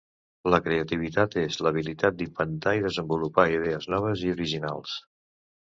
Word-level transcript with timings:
La 0.53 0.59
creativitat 0.67 1.37
és 1.41 1.57
l'habilitat 1.67 2.17
d'inventar 2.23 2.75
i 2.79 2.83
desenvolupar 2.87 3.47
idees 3.61 3.89
noves 3.97 4.27
i 4.27 4.35
originals. 4.41 4.99